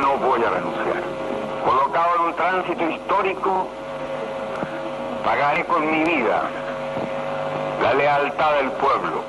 [0.00, 1.02] no voy a renunciar.
[1.64, 3.68] Colocado en un tránsito histórico,
[5.24, 6.42] pagaré con mi vida
[7.82, 9.24] la lealtad del pueblo.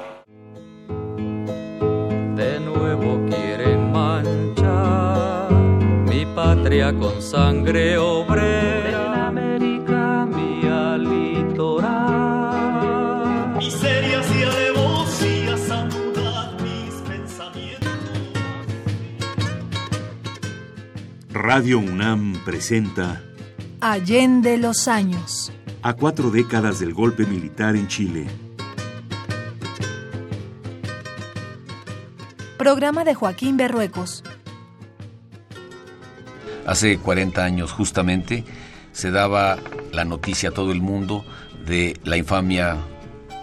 [2.35, 8.80] De nuevo quieren manchar mi patria con sangre obrera.
[21.53, 23.21] Radio UNAM presenta
[23.81, 25.51] Allende los años.
[25.81, 28.27] a cuatro décadas del golpe militar en Chile.
[32.57, 34.23] Programa de Joaquín Berruecos.
[36.65, 38.45] Hace 40 años justamente
[38.93, 39.57] se daba
[39.91, 41.25] la noticia a todo el mundo
[41.65, 42.77] de la infamia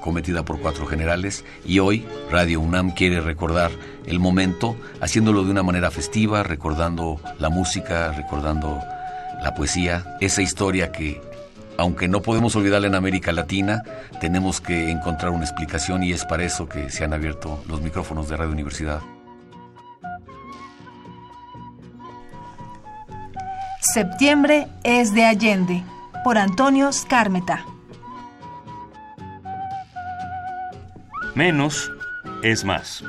[0.00, 3.70] cometida por cuatro generales y hoy Radio UNAM quiere recordar
[4.06, 8.80] el momento haciéndolo de una manera festiva, recordando la música, recordando
[9.42, 11.20] la poesía, esa historia que
[11.78, 13.84] aunque no podemos olvidarla en América Latina,
[14.20, 18.28] tenemos que encontrar una explicación y es para eso que se han abierto los micrófonos
[18.28, 19.00] de Radio Universidad.
[23.80, 25.84] Septiembre es de Allende.
[26.24, 27.64] Por Antonio Scármeta.
[31.38, 31.92] Menos
[32.42, 33.04] es más.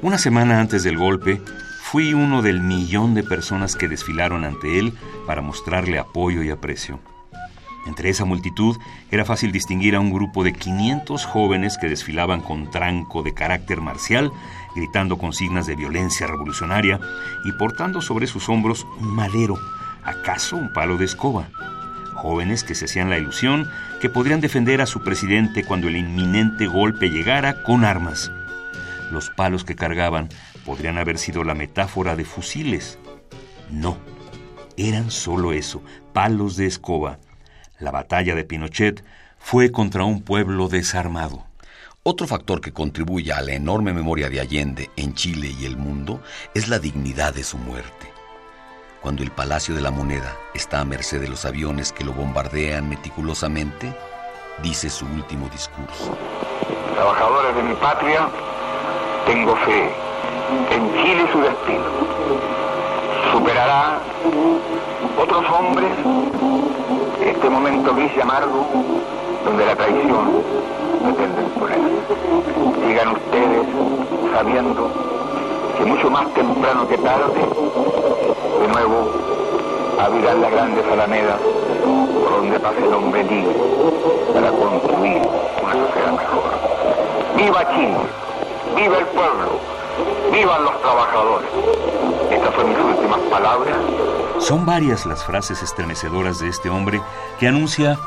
[0.00, 1.42] Una semana antes del golpe,
[1.82, 4.92] fui uno del millón de personas que desfilaron ante él
[5.26, 7.00] para mostrarle apoyo y aprecio.
[7.84, 8.76] Entre esa multitud
[9.10, 13.80] era fácil distinguir a un grupo de 500 jóvenes que desfilaban con tranco de carácter
[13.80, 14.30] marcial,
[14.76, 17.00] gritando consignas de violencia revolucionaria
[17.44, 19.58] y portando sobre sus hombros un madero,
[20.04, 21.48] acaso un palo de escoba.
[22.22, 23.68] Jóvenes que se hacían la ilusión
[24.00, 28.30] que podrían defender a su presidente cuando el inminente golpe llegara con armas.
[29.10, 30.28] Los palos que cargaban
[30.64, 32.96] podrían haber sido la metáfora de fusiles.
[33.72, 33.98] No,
[34.76, 37.18] eran solo eso, palos de escoba.
[37.80, 39.04] La batalla de Pinochet
[39.40, 41.44] fue contra un pueblo desarmado.
[42.04, 46.22] Otro factor que contribuye a la enorme memoria de Allende en Chile y el mundo
[46.54, 48.11] es la dignidad de su muerte.
[49.02, 52.88] Cuando el Palacio de la Moneda está a merced de los aviones que lo bombardean
[52.88, 53.92] meticulosamente,
[54.62, 56.16] dice su último discurso.
[56.94, 58.28] Trabajadores de mi patria,
[59.26, 59.90] tengo fe
[60.70, 61.84] en Chile su destino.
[63.32, 63.98] Superará
[65.20, 65.90] otros hombres
[67.26, 68.64] este momento gris y amargo
[69.44, 70.44] donde la traición
[71.02, 71.80] pretende imponer.
[72.86, 73.66] Sigan ustedes
[74.32, 74.92] sabiendo
[75.76, 77.40] que mucho más temprano que tarde,
[78.62, 79.10] de nuevo
[79.98, 83.56] abrirán las grandes alamedas por donde pase el hombre libre
[84.32, 85.22] para construir
[85.62, 86.44] una sociedad mejor.
[87.36, 87.96] ¡Viva Chile!
[88.76, 89.58] ¡Viva el pueblo!
[90.32, 91.48] ¡Vivan los trabajadores!
[92.30, 93.76] Estas son mis últimas palabras.
[94.38, 97.00] Son varias las frases estremecedoras de este hombre
[97.40, 97.98] que anuncia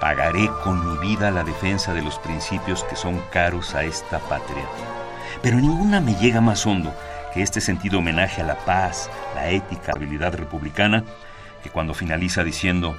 [0.00, 4.64] pagaré con mi vida la defensa de los principios que son caros a esta patria.
[5.42, 6.92] Pero ninguna me llega más hondo
[7.32, 11.04] que este sentido homenaje a la paz, la ética, la habilidad republicana,
[11.62, 12.96] que cuando finaliza diciendo,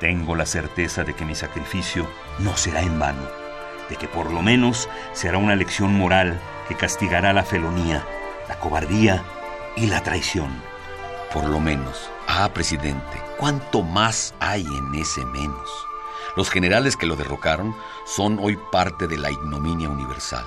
[0.00, 2.08] tengo la certeza de que mi sacrificio
[2.40, 3.28] no será en vano,
[3.88, 6.38] de que por lo menos será una lección moral
[6.68, 8.04] que castigará la felonía,
[8.48, 9.22] la cobardía
[9.76, 10.50] y la traición.
[11.32, 15.86] Por lo menos, ah, presidente, ¿cuánto más hay en ese menos?
[16.36, 20.44] Los generales que lo derrocaron son hoy parte de la ignominia universal.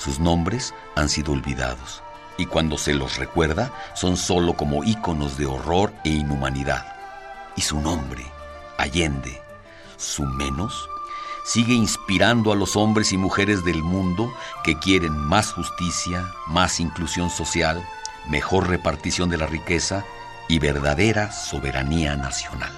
[0.00, 2.02] Sus nombres han sido olvidados
[2.38, 6.96] y cuando se los recuerda son sólo como íconos de horror e inhumanidad.
[7.54, 8.24] Y su nombre,
[8.78, 9.42] Allende,
[9.98, 10.88] su menos,
[11.44, 14.32] sigue inspirando a los hombres y mujeres del mundo
[14.64, 17.86] que quieren más justicia, más inclusión social,
[18.26, 20.02] mejor repartición de la riqueza
[20.48, 22.72] y verdadera soberanía nacional.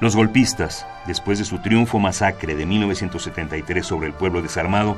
[0.00, 4.96] Los golpistas, después de su triunfo masacre de 1973 sobre el pueblo desarmado,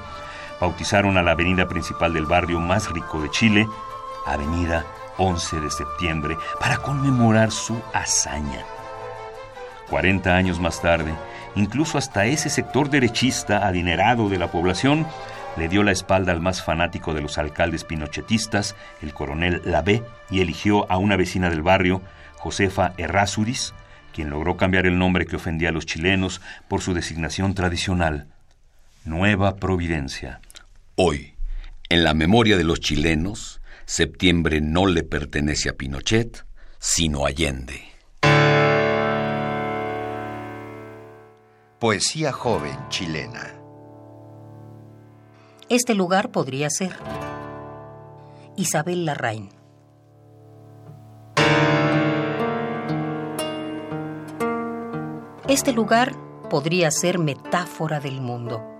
[0.61, 3.69] bautizaron a la avenida principal del barrio más rico de Chile,
[4.25, 4.85] Avenida
[5.19, 8.64] 11 de Septiembre, para conmemorar su hazaña.
[9.91, 11.14] 40 años más tarde,
[11.55, 15.06] incluso hasta ese sector derechista adinerado de la población
[15.56, 20.41] le dio la espalda al más fanático de los alcaldes pinochetistas, el coronel Labé, y
[20.41, 22.02] eligió a una vecina del barrio,
[22.37, 23.73] Josefa Errázuriz,
[24.12, 28.26] quien logró cambiar el nombre que ofendía a los chilenos por su designación tradicional,
[29.06, 30.41] Nueva Providencia.
[30.97, 31.37] Hoy,
[31.88, 36.44] en la memoria de los chilenos, septiembre no le pertenece a Pinochet,
[36.81, 37.85] sino a Allende.
[41.79, 43.55] Poesía joven chilena.
[45.69, 46.97] Este lugar podría ser.
[48.56, 49.50] Isabel Larraín.
[55.47, 56.12] Este lugar
[56.50, 58.75] podría ser metáfora del mundo.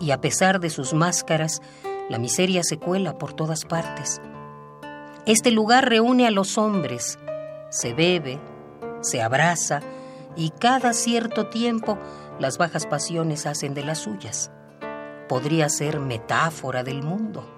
[0.00, 1.60] Y a pesar de sus máscaras,
[2.08, 4.20] la miseria se cuela por todas partes.
[5.24, 7.18] Este lugar reúne a los hombres,
[7.70, 8.40] se bebe,
[9.00, 9.80] se abraza
[10.36, 11.98] y cada cierto tiempo
[12.38, 14.50] las bajas pasiones hacen de las suyas.
[15.28, 17.48] Podría ser metáfora del mundo.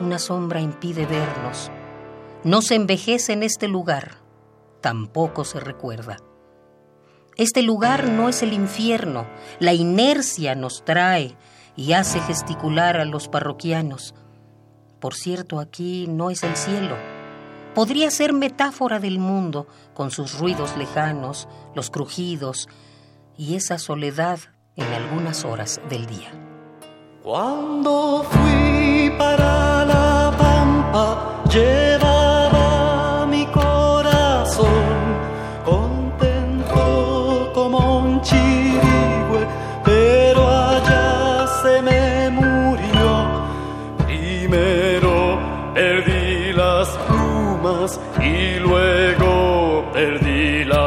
[0.00, 1.70] Una sombra impide vernos.
[2.42, 4.16] No se envejece en este lugar,
[4.80, 6.16] tampoco se recuerda.
[7.36, 9.26] Este lugar no es el infierno,
[9.58, 11.36] la inercia nos trae
[11.76, 14.14] y hace gesticular a los parroquianos.
[15.00, 16.96] Por cierto, aquí no es el cielo.
[17.74, 22.68] Podría ser metáfora del mundo, con sus ruidos lejanos, los crujidos
[23.36, 24.38] y esa soledad
[24.76, 26.30] en algunas horas del día.
[27.22, 32.63] Cuando fui para la pampa, llevaba
[48.20, 50.83] y luego perdí la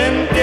[0.00, 0.39] mujeres frente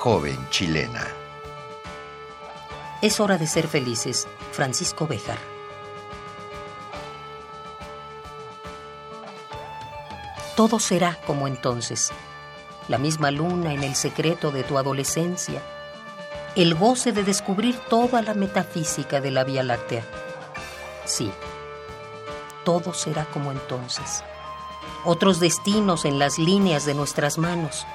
[0.00, 1.06] joven chilena.
[3.02, 4.26] Es hora de ser felices.
[4.50, 5.36] Francisco Béjar.
[10.56, 12.12] Todo será como entonces.
[12.88, 15.60] La misma luna en el secreto de tu adolescencia.
[16.56, 20.02] El goce de descubrir toda la metafísica de la Vía Láctea.
[21.04, 21.30] Sí,
[22.64, 24.24] todo será como entonces.
[25.04, 27.86] Otros destinos en las líneas de nuestras manos.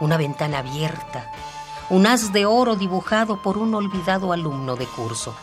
[0.00, 1.30] Una ventana abierta.
[1.90, 5.34] Un haz de oro dibujado por un olvidado alumno de curso.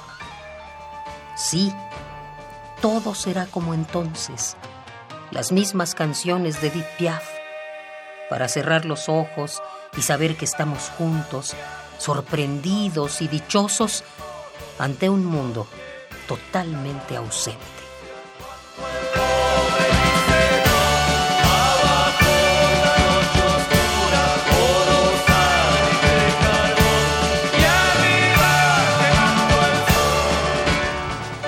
[1.36, 1.74] Sí,
[2.82, 4.58] todo será como entonces.
[5.32, 7.24] Las mismas canciones de Edith Piaf.
[8.30, 9.62] Para cerrar los ojos
[9.98, 11.56] y saber que estamos juntos,
[11.98, 14.04] sorprendidos y dichosos
[14.80, 15.68] ante un mundo
[16.28, 17.81] totalmente ausente.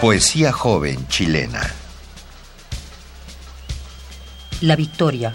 [0.04, 1.62] Poesía joven chilena.
[4.60, 5.34] La Victoria.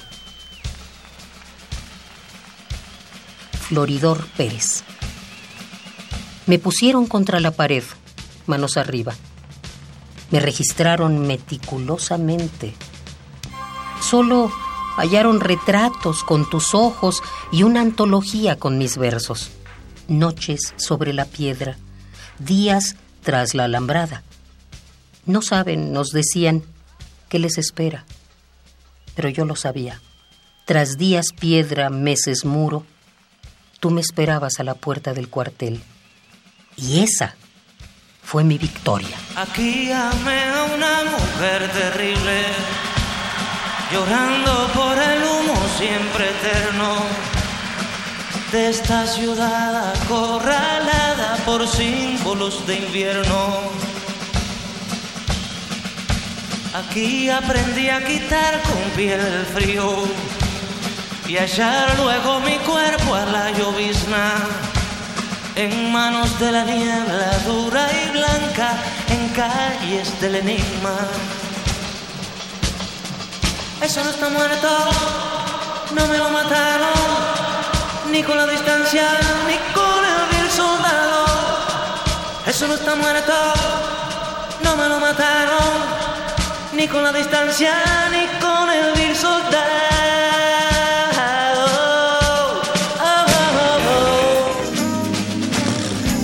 [3.62, 4.84] Floridor Pérez.
[6.44, 7.82] Me pusieron contra la pared,
[8.46, 9.14] manos arriba.
[10.30, 12.74] Me registraron meticulosamente.
[14.02, 14.52] Solo
[14.98, 19.48] hallaron retratos con tus ojos y una antología con mis versos.
[20.08, 21.78] Noches sobre la piedra,
[22.38, 24.24] días tras la alambrada.
[25.28, 26.62] No saben, nos decían,
[27.28, 28.06] qué les espera.
[29.14, 30.00] Pero yo lo sabía.
[30.64, 32.86] Tras días piedra, meses muro,
[33.78, 35.82] tú me esperabas a la puerta del cuartel.
[36.78, 37.36] Y esa
[38.22, 39.18] fue mi victoria.
[39.36, 42.44] Aquí amé a una mujer terrible,
[43.92, 46.96] llorando por el humo siempre eterno
[48.50, 53.87] de esta ciudad acorralada por símbolos de invierno.
[56.74, 60.04] Aquí aprendí a quitar con piel el frío
[61.26, 64.34] y a echar luego mi cuerpo a la llovizna.
[65.54, 68.74] En manos de la niebla dura y blanca,
[69.08, 70.94] en calles del enigma.
[73.80, 74.68] Eso no está muerto,
[75.94, 76.92] no me lo mataron,
[78.12, 79.08] ni con la distancia,
[79.46, 81.24] ni con el vil soldado.
[82.46, 83.34] Eso no está muerto,
[84.62, 86.07] no me lo mataron,
[86.78, 87.72] ni con la distancia,
[88.12, 89.58] ni con el vil soldado.
[93.02, 93.24] Oh,
[93.64, 94.46] oh, oh.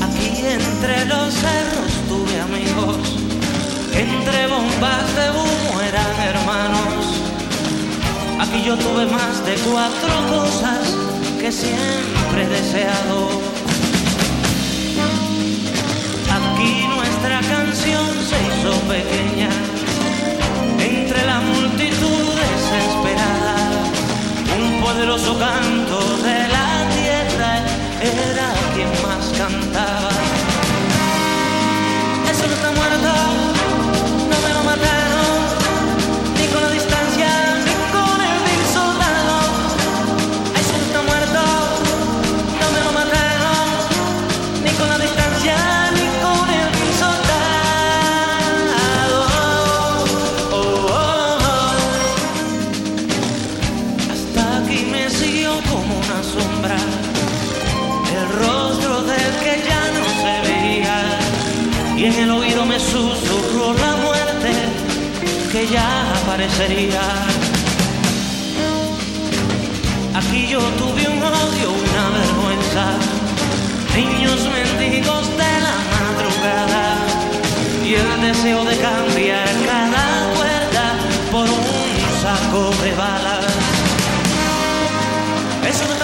[0.07, 2.97] Aquí entre los cerros tuve amigos,
[3.93, 7.05] entre bombas de humo eran hermanos.
[8.39, 10.95] Aquí yo tuve más de cuatro cosas
[11.41, 13.29] que siempre he deseado.
[16.39, 19.74] Aquí nuestra canción se hizo pequeña
[24.95, 27.65] poderoso canto de la tierra
[28.01, 30.14] era quien más cantaba.
[55.85, 56.77] Como una sombra,
[58.17, 60.99] el rostro del que ya no se veía,
[61.97, 64.53] y en el oído me susurró la muerte
[65.53, 65.89] que ya
[66.23, 67.03] aparecería.
[70.15, 72.87] Aquí yo tuve un odio, una vergüenza,
[73.95, 76.97] niños mendigos de la madrugada
[77.85, 80.05] y el deseo de cambiar cada
[80.37, 80.87] cuerda
[81.31, 83.44] por un saco de balas.
[85.75, 86.04] Eso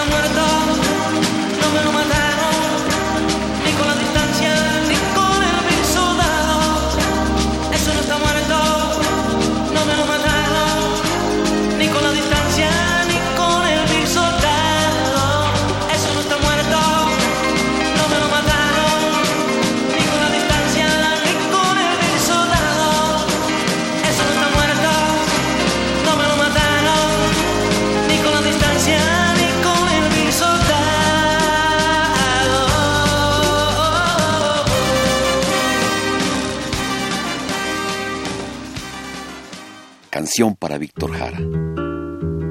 [40.60, 41.40] Para Víctor Jara,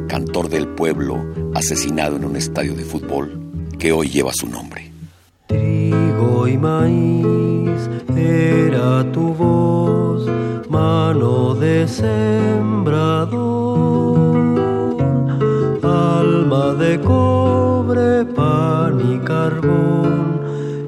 [0.09, 3.39] cantor del pueblo asesinado en un estadio de fútbol
[3.79, 4.91] que hoy lleva su nombre.
[5.47, 10.29] Trigo y maíz era tu voz,
[10.69, 13.39] mano de sembrador,
[15.81, 20.41] alma de cobre, pan y carbón,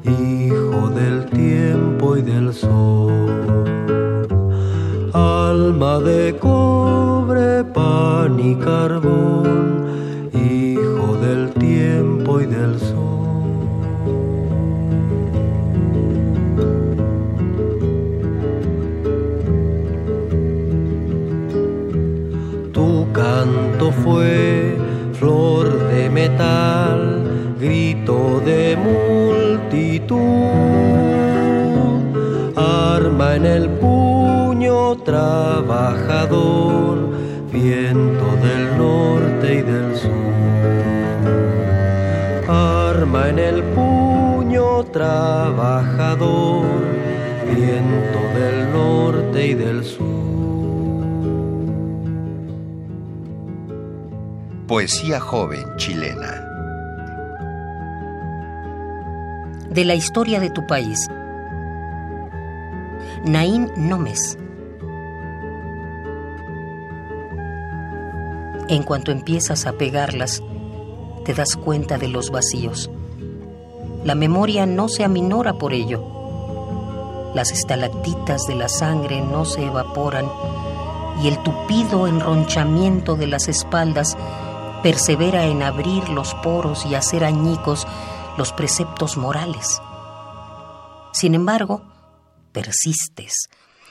[0.04, 3.64] hijo del tiempo y del sol.
[5.14, 6.61] Alma de cobre,
[8.42, 13.31] pan y carbón, hijo del tiempo y del sol.
[54.66, 56.52] Poesía joven chilena.
[59.72, 61.08] de la historia de tu país.
[63.24, 64.36] Naín Nómez.
[68.68, 70.42] En cuanto empiezas a pegarlas,
[71.24, 72.90] te das cuenta de los vacíos.
[74.04, 76.21] La memoria no se aminora por ello.
[77.34, 80.26] Las estalactitas de la sangre no se evaporan
[81.22, 84.16] y el tupido enronchamiento de las espaldas
[84.82, 87.86] persevera en abrir los poros y hacer añicos
[88.36, 89.80] los preceptos morales.
[91.12, 91.82] Sin embargo,
[92.52, 93.48] persistes,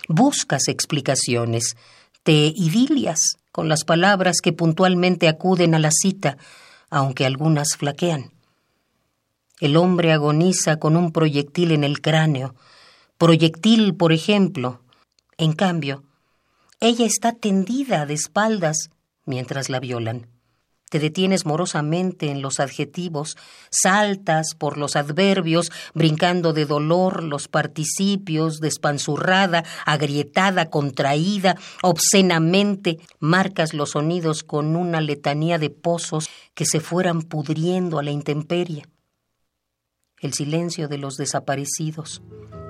[0.07, 1.75] buscas explicaciones,
[2.23, 6.37] te idilias con las palabras que puntualmente acuden a la cita,
[6.89, 8.31] aunque algunas flaquean.
[9.59, 12.55] El hombre agoniza con un proyectil en el cráneo,
[13.21, 14.81] proyectil, por ejemplo.
[15.37, 16.01] En cambio,
[16.79, 18.89] ella está tendida de espaldas
[19.25, 20.25] mientras la violan.
[20.89, 23.37] Te detienes morosamente en los adjetivos,
[23.69, 33.91] saltas por los adverbios, brincando de dolor los participios, despanzurrada, agrietada, contraída, obscenamente, marcas los
[33.91, 38.87] sonidos con una letanía de pozos que se fueran pudriendo a la intemperie.
[40.21, 42.21] El silencio de los desaparecidos,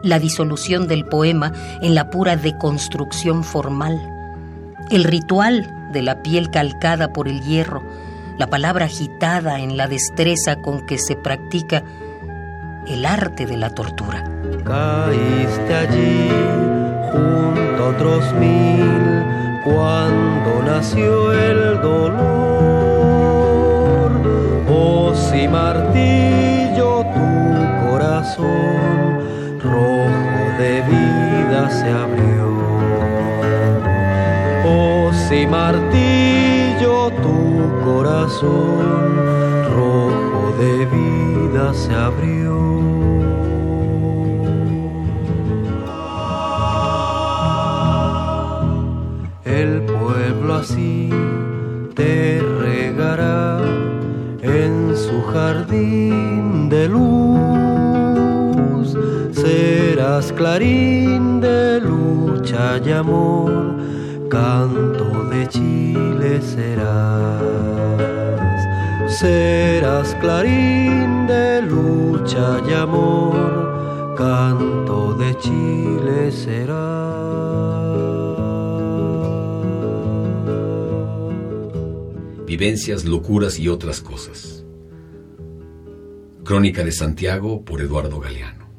[0.03, 3.99] la disolución del poema en la pura deconstrucción formal,
[4.89, 7.83] el ritual de la piel calcada por el hierro,
[8.37, 11.83] la palabra agitada en la destreza con que se practica
[12.87, 14.23] el arte de la tortura.
[14.63, 16.29] Caíste allí
[17.11, 19.25] junto a otros mil
[19.65, 22.91] cuando nació el dolor.
[24.69, 26.40] Oh, si tu
[28.21, 32.51] corazón rojo de vida se abrió.
[34.63, 39.15] Oh, si martillo tu corazón
[39.75, 42.70] rojo de vida se abrió.
[82.61, 84.63] Locuras y otras cosas.
[86.43, 88.69] Crónica de Santiago por Eduardo Galeano.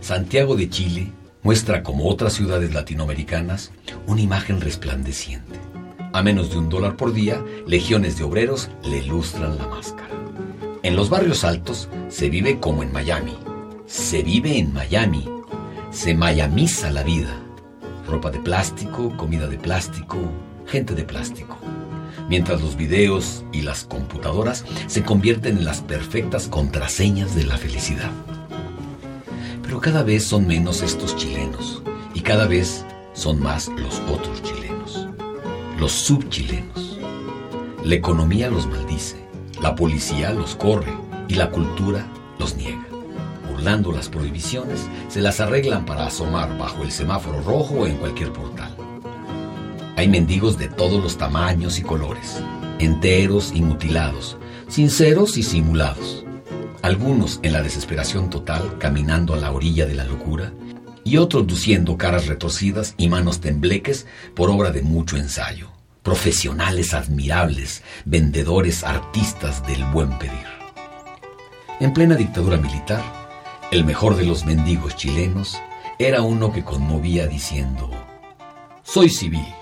[0.00, 3.70] Santiago de Chile muestra, como otras ciudades latinoamericanas,
[4.06, 5.60] una imagen resplandeciente.
[6.14, 10.14] A menos de un dólar por día, legiones de obreros le lustran la máscara.
[10.82, 13.36] En los barrios altos se vive como en Miami.
[13.84, 15.28] Se vive en Miami.
[15.90, 17.42] Se mayamiza la vida.
[18.06, 20.16] Ropa de plástico, comida de plástico,
[20.66, 21.58] gente de plástico.
[22.28, 28.10] Mientras los videos y las computadoras se convierten en las perfectas contraseñas de la felicidad.
[29.62, 35.08] Pero cada vez son menos estos chilenos y cada vez son más los otros chilenos,
[35.78, 36.98] los subchilenos.
[37.82, 39.16] La economía los maldice,
[39.62, 40.92] la policía los corre
[41.28, 42.06] y la cultura
[42.38, 42.86] los niega.
[43.50, 48.32] Burlando las prohibiciones, se las arreglan para asomar bajo el semáforo rojo o en cualquier
[48.32, 48.76] portal.
[49.98, 52.40] Hay mendigos de todos los tamaños y colores,
[52.78, 56.24] enteros y mutilados, sinceros y simulados
[56.82, 60.52] algunos en la desesperación total, caminando a la orilla de la locura,
[61.04, 65.70] y otros luciendo caras retorcidas y manos tembleques por obra de mucho ensayo.
[66.04, 70.46] Profesionales admirables, vendedores artistas del buen pedir.
[71.80, 73.02] En plena dictadura militar,
[73.72, 75.58] el mejor de los mendigos chilenos
[75.98, 77.90] era uno que conmovía diciendo,
[78.84, 79.57] Soy civil.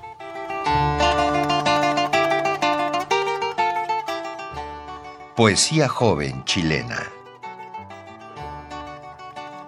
[5.37, 6.96] Poesía joven chilena.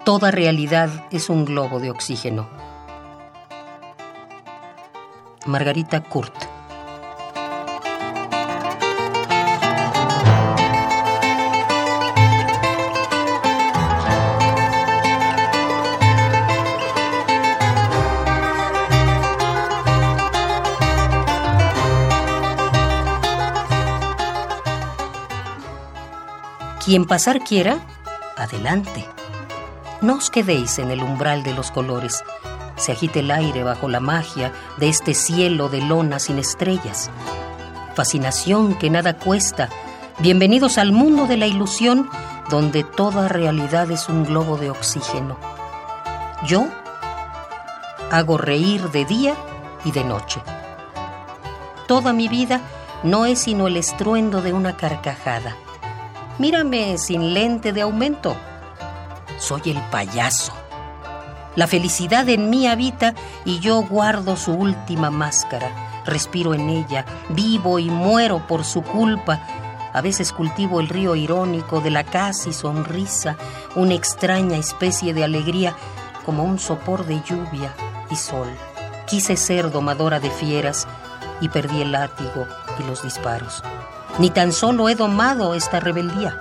[0.03, 2.49] Toda realidad es un globo de oxígeno.
[5.45, 6.33] Margarita Kurt.
[26.89, 27.77] Quien pasar quiera,
[28.35, 29.05] adelante.
[30.01, 32.23] No os quedéis en el umbral de los colores.
[32.77, 37.11] Se agite el aire bajo la magia de este cielo de lona sin estrellas.
[37.93, 39.69] Fascinación que nada cuesta.
[40.17, 42.09] Bienvenidos al mundo de la ilusión
[42.49, 45.37] donde toda realidad es un globo de oxígeno.
[46.47, 46.65] Yo
[48.09, 49.35] hago reír de día
[49.85, 50.41] y de noche.
[51.87, 52.61] Toda mi vida
[53.03, 55.55] no es sino el estruendo de una carcajada.
[56.39, 58.33] Mírame sin lente de aumento.
[59.37, 60.53] Soy el payaso.
[61.57, 66.03] La felicidad en mí habita y yo guardo su última máscara.
[66.05, 69.41] Respiro en ella, vivo y muero por su culpa.
[69.91, 73.35] A veces cultivo el río irónico de la casi sonrisa,
[73.75, 75.75] una extraña especie de alegría
[76.25, 77.75] como un sopor de lluvia
[78.09, 78.47] y sol.
[79.07, 80.87] Quise ser domadora de fieras,
[81.41, 82.47] y perdí el látigo
[82.79, 83.61] y los disparos.
[84.19, 86.37] Ni tan solo he domado esta rebeldía.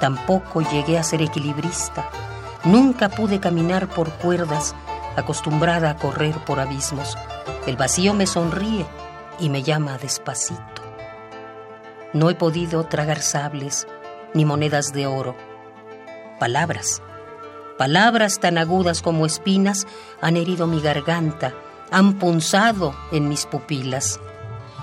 [0.00, 2.08] Tampoco llegué a ser equilibrista.
[2.64, 4.74] Nunca pude caminar por cuerdas,
[5.14, 7.18] acostumbrada a correr por abismos.
[7.66, 8.86] El vacío me sonríe
[9.38, 10.62] y me llama despacito.
[12.14, 13.86] No he podido tragar sables
[14.32, 15.36] ni monedas de oro.
[16.38, 17.02] Palabras,
[17.76, 19.86] palabras tan agudas como espinas
[20.22, 21.52] han herido mi garganta,
[21.90, 24.18] han punzado en mis pupilas.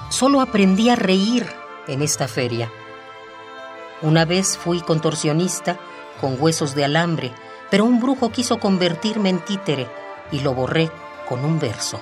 [0.10, 1.48] Solo aprendí a reír
[1.88, 2.72] en esta feria.
[4.02, 5.78] Una vez fui contorsionista
[6.22, 7.32] con huesos de alambre,
[7.70, 9.88] pero un brujo quiso convertirme en títere
[10.32, 10.92] y lo borré
[11.28, 12.00] con un verso.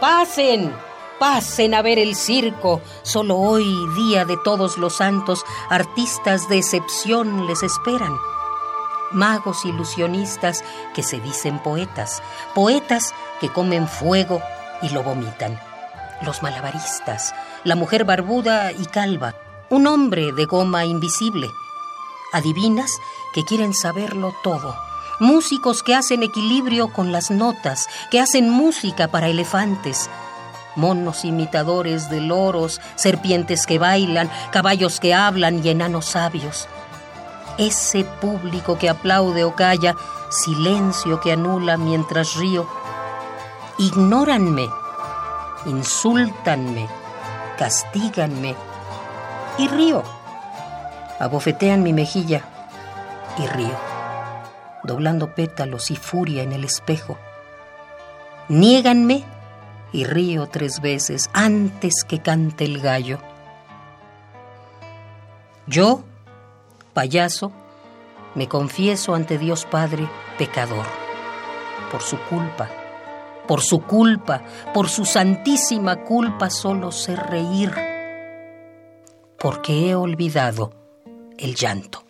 [0.00, 0.72] Pasen,
[1.18, 2.80] pasen a ver el circo.
[3.02, 3.64] Solo hoy,
[3.94, 8.16] día de todos los santos, artistas de excepción les esperan.
[9.12, 10.64] Magos ilusionistas
[10.94, 12.22] que se dicen poetas,
[12.54, 14.40] poetas que comen fuego
[14.82, 15.60] y lo vomitan.
[16.22, 19.34] Los malabaristas, la mujer barbuda y calva,
[19.68, 21.50] un hombre de goma invisible.
[22.32, 22.90] Adivinas
[23.34, 24.74] que quieren saberlo todo.
[25.18, 30.08] Músicos que hacen equilibrio con las notas, que hacen música para elefantes.
[30.76, 36.68] Monos imitadores de loros, serpientes que bailan, caballos que hablan y enanos sabios.
[37.58, 39.94] Ese público que aplaude o calla,
[40.30, 42.66] silencio que anula mientras río.
[43.76, 44.66] Ignóranme,
[45.66, 46.88] insúltanme,
[47.60, 48.56] castíganme
[49.58, 50.02] y río.
[51.18, 52.42] Abofetean mi mejilla
[53.36, 53.78] y río,
[54.82, 57.18] doblando pétalos y furia en el espejo.
[58.48, 59.24] Niéganme
[59.92, 63.18] y río tres veces antes que cante el gallo.
[65.66, 66.02] Yo,
[66.94, 67.52] payaso,
[68.34, 70.86] me confieso ante Dios Padre pecador,
[71.92, 72.70] por su culpa,
[73.50, 77.72] por su culpa, por su santísima culpa solo sé reír,
[79.40, 80.70] porque he olvidado
[81.36, 82.04] el llanto.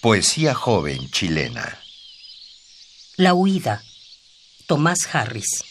[0.00, 1.78] Poesía joven chilena.
[3.18, 3.82] La huida.
[4.66, 5.62] Tomás Harris.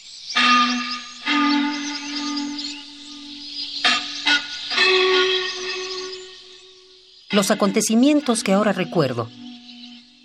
[7.32, 9.28] Los acontecimientos que ahora recuerdo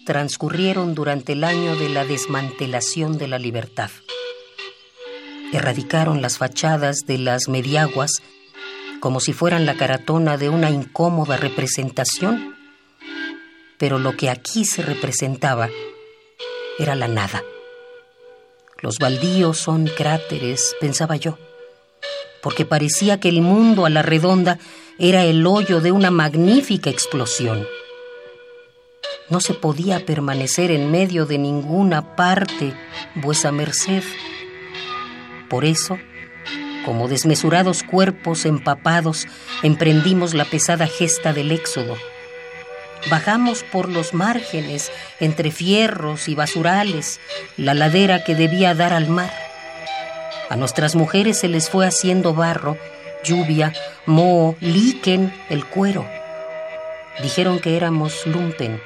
[0.05, 3.89] transcurrieron durante el año de la desmantelación de la libertad.
[5.51, 8.21] Erradicaron las fachadas de las mediaguas
[8.99, 12.54] como si fueran la caratona de una incómoda representación
[13.77, 15.69] pero lo que aquí se representaba
[16.79, 17.43] era la nada.
[18.81, 21.37] Los baldíos son cráteres, pensaba yo,
[22.41, 24.59] porque parecía que el mundo a la redonda
[24.99, 27.67] era el hoyo de una magnífica explosión.
[29.29, 32.73] No se podía permanecer en medio de ninguna parte,
[33.15, 34.03] vuesa merced.
[35.49, 35.97] Por eso,
[36.85, 39.25] como desmesurados cuerpos empapados,
[39.63, 41.95] emprendimos la pesada gesta del éxodo
[43.09, 47.19] Bajamos por los márgenes, entre fierros y basurales,
[47.55, 49.31] la ladera que debía dar al mar.
[50.49, 52.77] A nuestras mujeres se les fue haciendo barro,
[53.23, 53.73] lluvia,
[54.05, 56.07] moho, líquen, el cuero.
[57.21, 58.81] Dijeron que éramos lumpen,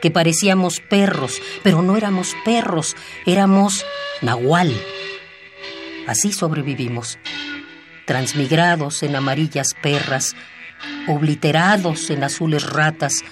[0.00, 3.84] que parecíamos perros, pero no éramos perros, éramos
[4.20, 4.74] nahual.
[6.06, 7.18] Así sobrevivimos,
[8.06, 10.34] transmigrados en amarillas perras,
[11.08, 13.24] obliterados en azules ratas,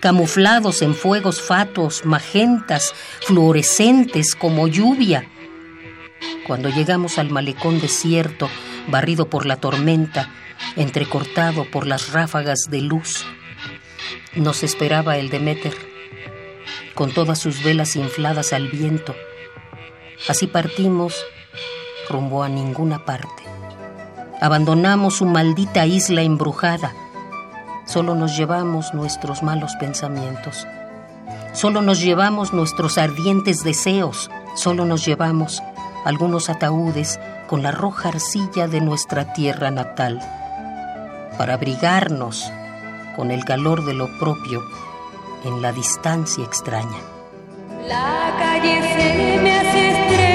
[0.00, 5.28] camuflados en fuegos fatuos, magentas, fluorescentes como lluvia.
[6.46, 8.48] Cuando llegamos al malecón desierto,
[8.88, 10.30] barrido por la tormenta,
[10.76, 13.24] entrecortado por las ráfagas de luz,
[14.34, 15.74] nos esperaba el Demeter,
[16.94, 19.14] con todas sus velas infladas al viento.
[20.28, 21.14] Así partimos
[22.08, 23.45] rumbo a ninguna parte.
[24.40, 26.92] Abandonamos su maldita isla embrujada.
[27.86, 30.66] Solo nos llevamos nuestros malos pensamientos.
[31.52, 34.30] Solo nos llevamos nuestros ardientes deseos.
[34.54, 35.62] Solo nos llevamos
[36.04, 37.18] algunos ataúdes
[37.48, 40.20] con la roja arcilla de nuestra tierra natal
[41.38, 42.50] para abrigarnos
[43.16, 44.62] con el calor de lo propio
[45.44, 46.98] en la distancia extraña.
[47.86, 50.25] La calle se me hace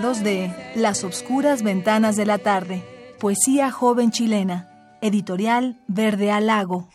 [0.00, 2.82] De Las obscuras ventanas de la tarde.
[3.20, 4.96] Poesía joven chilena.
[5.02, 6.88] Editorial Verde al Lago.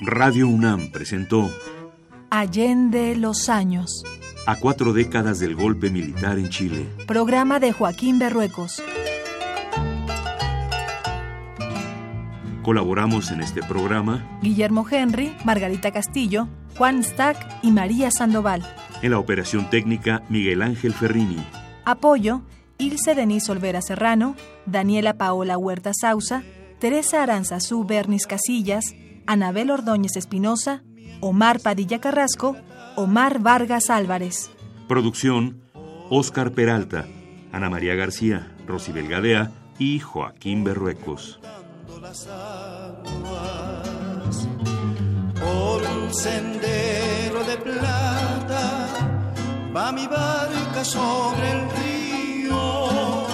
[0.00, 1.50] Radio UNAM presentó
[2.30, 4.02] Allende los años.
[4.46, 6.88] A cuatro décadas del golpe militar en Chile.
[7.06, 8.82] Programa de Joaquín Berruecos.
[12.62, 18.62] Colaboramos en este programa Guillermo Henry, Margarita Castillo, Juan Stack y María Sandoval.
[19.02, 21.44] en la operación técnica Miguel Ángel Ferrini.
[21.84, 22.42] Apoyo,
[22.78, 24.34] Ilse Denise Olvera Serrano,
[24.66, 26.42] Daniela Paola Huerta Sauza,
[26.78, 28.94] Teresa Aranzazú Bernis Casillas,
[29.26, 30.82] Anabel Ordóñez Espinosa,
[31.20, 32.56] Omar Padilla Carrasco,
[32.96, 34.50] Omar Vargas Álvarez.
[34.88, 35.60] Producción
[36.10, 37.06] Óscar Peralta,
[37.52, 41.40] Ana María García, Rosibel Gadea y Joaquín Berruecos
[46.14, 48.86] sendero de plata,
[49.74, 53.33] va mi barca sobre el río.